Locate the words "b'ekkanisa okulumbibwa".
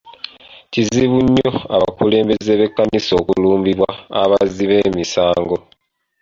2.59-3.89